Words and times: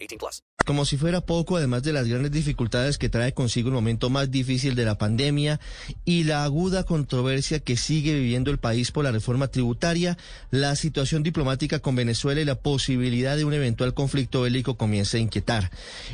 18 0.00 0.18
plus. 0.18 0.42
Como 0.68 0.84
si 0.84 0.98
fuera 0.98 1.22
poco, 1.22 1.56
además 1.56 1.82
de 1.82 1.94
las 1.94 2.06
grandes 2.06 2.30
dificultades 2.30 2.98
que 2.98 3.08
trae 3.08 3.32
consigo 3.32 3.68
el 3.68 3.74
momento 3.74 4.10
más 4.10 4.30
difícil 4.30 4.74
de 4.74 4.84
la 4.84 4.98
pandemia 4.98 5.60
y 6.04 6.24
la 6.24 6.44
aguda 6.44 6.84
controversia 6.84 7.58
que 7.58 7.78
sigue 7.78 8.12
viviendo 8.12 8.50
el 8.50 8.58
país 8.58 8.90
por 8.90 9.04
la 9.04 9.10
reforma 9.10 9.48
tributaria, 9.48 10.18
la 10.50 10.76
situación 10.76 11.22
diplomática 11.22 11.78
con 11.78 11.96
Venezuela 11.96 12.42
y 12.42 12.44
la 12.44 12.56
posibilidad 12.56 13.34
de 13.38 13.46
un 13.46 13.54
eventual 13.54 13.94
conflicto 13.94 14.42
bélico 14.42 14.76
comienza 14.76 15.16
a 15.16 15.20
inquietar. 15.20 15.70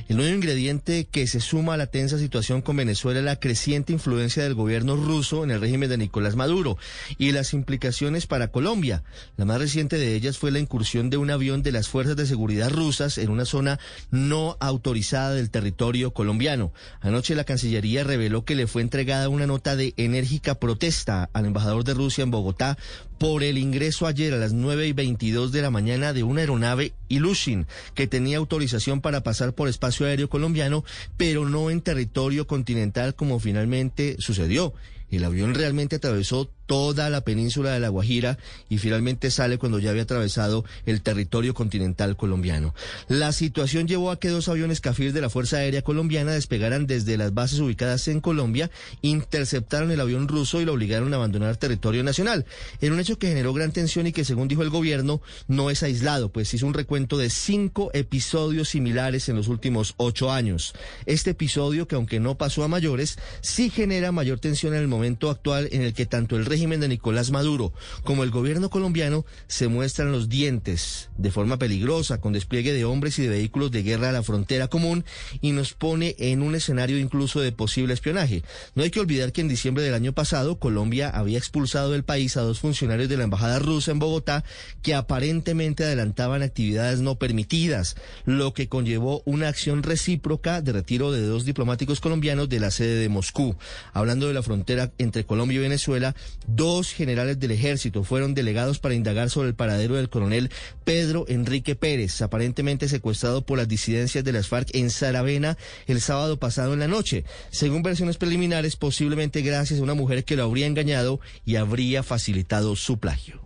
El 0.08 0.18
nuevo 0.18 0.32
ingrediente 0.32 1.08
que 1.10 1.26
se 1.26 1.40
suma 1.40 1.74
a 1.74 1.76
la 1.76 1.88
tensa 1.88 2.16
situación 2.16 2.62
con 2.62 2.76
Venezuela 2.76 3.18
es 3.18 3.24
la 3.24 3.40
creciente 3.40 3.92
influencia 3.92 4.44
del 4.44 4.54
gobierno 4.54 4.94
ruso 4.94 5.42
en 5.42 5.50
el 5.50 5.60
régimen 5.60 5.88
de 5.88 5.98
Nicolás 5.98 6.36
Maduro 6.36 6.78
y 7.18 7.32
las 7.32 7.54
implicaciones 7.54 8.28
para 8.28 8.52
Colombia. 8.52 9.02
La 9.36 9.46
más 9.46 9.58
reciente 9.58 9.98
de 9.98 10.14
ellas 10.14 10.38
fue 10.38 10.52
la 10.52 10.60
incursión 10.60 11.10
de 11.10 11.16
un 11.16 11.32
avión 11.32 11.64
de 11.64 11.72
las 11.72 11.88
fuerzas 11.88 12.14
de 12.14 12.26
seguridad 12.26 12.70
rusas 12.70 13.18
en 13.18 13.30
una 13.30 13.46
zona 13.46 13.80
no 14.12 14.43
autorizada 14.60 15.34
del 15.34 15.50
territorio 15.50 16.12
colombiano. 16.12 16.72
Anoche 17.00 17.34
la 17.34 17.44
Cancillería 17.44 18.04
reveló 18.04 18.44
que 18.44 18.54
le 18.54 18.66
fue 18.66 18.82
entregada 18.82 19.28
una 19.28 19.46
nota 19.46 19.76
de 19.76 19.94
enérgica 19.96 20.54
protesta 20.54 21.30
al 21.32 21.46
embajador 21.46 21.84
de 21.84 21.94
Rusia 21.94 22.22
en 22.22 22.30
Bogotá 22.30 22.78
por 23.18 23.42
el 23.42 23.58
ingreso 23.58 24.06
ayer 24.06 24.34
a 24.34 24.38
las 24.38 24.52
9 24.52 24.88
y 24.88 24.92
22 24.92 25.52
de 25.52 25.62
la 25.62 25.70
mañana 25.70 26.12
de 26.12 26.22
una 26.22 26.40
aeronave 26.40 26.92
Ilushin 27.08 27.66
que 27.94 28.06
tenía 28.06 28.38
autorización 28.38 29.00
para 29.00 29.22
pasar 29.22 29.54
por 29.54 29.68
espacio 29.68 30.06
aéreo 30.06 30.28
colombiano, 30.28 30.84
pero 31.16 31.48
no 31.48 31.70
en 31.70 31.80
territorio 31.80 32.46
continental 32.46 33.14
como 33.14 33.38
finalmente 33.38 34.16
sucedió. 34.18 34.74
El 35.10 35.24
avión 35.24 35.54
realmente 35.54 35.96
atravesó 35.96 36.50
toda 36.66 37.10
la 37.10 37.22
península 37.22 37.72
de 37.72 37.80
La 37.80 37.88
Guajira 37.88 38.38
y 38.68 38.78
finalmente 38.78 39.30
sale 39.30 39.58
cuando 39.58 39.78
ya 39.78 39.90
había 39.90 40.02
atravesado 40.02 40.64
el 40.86 41.02
territorio 41.02 41.54
continental 41.54 42.16
colombiano. 42.16 42.74
La 43.08 43.32
situación 43.32 43.86
llevó 43.86 44.10
a 44.10 44.18
que 44.18 44.28
dos 44.28 44.48
aviones 44.48 44.80
Cafir 44.80 45.12
de 45.12 45.20
la 45.20 45.30
Fuerza 45.30 45.58
Aérea 45.58 45.82
Colombiana 45.82 46.32
despegaran 46.32 46.86
desde 46.86 47.16
las 47.16 47.34
bases 47.34 47.60
ubicadas 47.60 48.08
en 48.08 48.20
Colombia, 48.20 48.70
interceptaron 49.02 49.90
el 49.90 50.00
avión 50.00 50.28
ruso 50.28 50.60
y 50.60 50.64
lo 50.64 50.72
obligaron 50.72 51.12
a 51.12 51.16
abandonar 51.16 51.56
territorio 51.56 52.02
nacional. 52.02 52.44
En 52.80 52.92
un 52.92 53.00
hecho 53.00 53.18
que 53.18 53.28
generó 53.28 53.52
gran 53.52 53.72
tensión 53.72 54.06
y 54.06 54.12
que 54.12 54.24
según 54.24 54.48
dijo 54.48 54.62
el 54.62 54.70
gobierno 54.70 55.20
no 55.48 55.70
es 55.70 55.82
aislado, 55.82 56.30
pues 56.30 56.52
hizo 56.54 56.66
un 56.66 56.74
recuento 56.74 57.18
de 57.18 57.30
cinco 57.30 57.90
episodios 57.94 58.68
similares 58.68 59.28
en 59.28 59.36
los 59.36 59.48
últimos 59.48 59.94
ocho 59.96 60.30
años. 60.30 60.74
Este 61.06 61.30
episodio, 61.30 61.86
que 61.86 61.94
aunque 61.94 62.20
no 62.20 62.36
pasó 62.36 62.64
a 62.64 62.68
mayores, 62.68 63.18
sí 63.40 63.70
genera 63.70 64.12
mayor 64.12 64.40
tensión 64.40 64.74
en 64.74 64.80
el 64.80 64.88
momento 64.88 65.30
actual 65.30 65.68
en 65.72 65.82
el 65.82 65.94
que 65.94 66.06
tanto 66.06 66.36
el 66.36 66.46
régimen 66.54 66.78
de 66.78 66.86
Nicolás 66.86 67.32
Maduro 67.32 67.72
como 68.04 68.22
el 68.22 68.30
gobierno 68.30 68.70
colombiano 68.70 69.26
se 69.48 69.66
muestran 69.66 70.12
los 70.12 70.28
dientes 70.28 71.10
de 71.18 71.32
forma 71.32 71.58
peligrosa 71.58 72.20
con 72.20 72.32
despliegue 72.32 72.72
de 72.72 72.84
hombres 72.84 73.18
y 73.18 73.22
de 73.22 73.28
vehículos 73.28 73.72
de 73.72 73.82
guerra 73.82 74.10
a 74.10 74.12
la 74.12 74.22
frontera 74.22 74.68
común 74.68 75.04
y 75.40 75.50
nos 75.50 75.74
pone 75.74 76.14
en 76.16 76.42
un 76.42 76.54
escenario 76.54 76.96
incluso 76.96 77.40
de 77.40 77.50
posible 77.50 77.92
espionaje. 77.92 78.44
No 78.76 78.84
hay 78.84 78.92
que 78.92 79.00
olvidar 79.00 79.32
que 79.32 79.40
en 79.40 79.48
diciembre 79.48 79.82
del 79.82 79.94
año 79.94 80.12
pasado 80.12 80.60
Colombia 80.60 81.10
había 81.10 81.38
expulsado 81.38 81.90
del 81.90 82.04
país 82.04 82.36
a 82.36 82.42
dos 82.42 82.60
funcionarios 82.60 83.08
de 83.08 83.16
la 83.16 83.24
embajada 83.24 83.58
rusa 83.58 83.90
en 83.90 83.98
Bogotá 83.98 84.44
que 84.82 84.94
aparentemente 84.94 85.82
adelantaban 85.82 86.42
actividades 86.42 87.00
no 87.00 87.16
permitidas, 87.16 87.96
lo 88.26 88.54
que 88.54 88.68
conllevó 88.68 89.22
una 89.24 89.48
acción 89.48 89.82
recíproca 89.82 90.62
de 90.62 90.70
retiro 90.70 91.10
de 91.10 91.22
dos 91.22 91.44
diplomáticos 91.44 91.98
colombianos 91.98 92.48
de 92.48 92.60
la 92.60 92.70
sede 92.70 93.00
de 93.00 93.08
Moscú. 93.08 93.56
Hablando 93.92 94.28
de 94.28 94.34
la 94.34 94.42
frontera 94.44 94.92
entre 94.98 95.24
Colombia 95.24 95.56
y 95.56 95.62
Venezuela, 95.62 96.14
dos 96.46 96.92
generales 96.92 97.38
del 97.38 97.50
ejército 97.50 98.04
fueron 98.04 98.34
delegados 98.34 98.78
para 98.78 98.94
indagar 98.94 99.30
sobre 99.30 99.48
el 99.48 99.54
paradero 99.54 99.94
del 99.96 100.08
coronel 100.08 100.50
Pedro 100.84 101.24
Enrique 101.28 101.74
Pérez, 101.74 102.20
aparentemente 102.22 102.88
secuestrado 102.88 103.44
por 103.44 103.58
las 103.58 103.68
disidencias 103.68 104.24
de 104.24 104.32
las 104.32 104.48
FARC 104.48 104.74
en 104.74 104.90
Saravena 104.90 105.56
el 105.86 106.00
sábado 106.00 106.38
pasado 106.38 106.72
en 106.72 106.80
la 106.80 106.88
noche. 106.88 107.24
Según 107.50 107.82
versiones 107.82 108.16
preliminares, 108.16 108.76
posiblemente 108.76 109.42
gracias 109.42 109.80
a 109.80 109.82
una 109.82 109.94
mujer 109.94 110.24
que 110.24 110.36
lo 110.36 110.44
habría 110.44 110.66
engañado 110.66 111.20
y 111.44 111.56
habría 111.56 112.02
facilitado 112.02 112.76
su 112.76 112.98
plagio. 112.98 113.44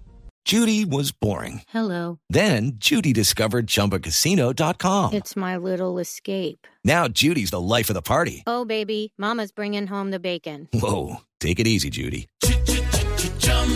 Judy 0.49 0.87
was 0.87 1.13
boring. 1.13 1.61
Hello. 1.69 2.21
Then 2.31 2.79
Judy 2.79 3.13
discovered 3.13 3.67
ChumbaCasino.com. 3.67 5.13
It's 5.13 5.37
my 5.37 5.59
little 5.59 5.99
escape. 5.99 6.67
Now 6.83 7.07
Judy's 7.07 7.51
the 7.51 7.61
life 7.61 7.91
of 7.91 7.95
the 7.95 8.01
party. 8.01 8.45
Oh, 8.47 8.65
baby, 8.65 9.13
Mama's 9.19 9.53
bringing 9.53 9.87
home 9.87 10.11
the 10.11 10.19
bacon. 10.19 10.67
Whoa, 10.73 11.19
take 11.39 11.61
it 11.61 11.67
easy, 11.67 11.91
Judy. 11.91 12.29